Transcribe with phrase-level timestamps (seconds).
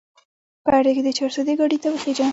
[0.63, 2.27] په اډه کښې د چارسدې ګاډي ته وخېژه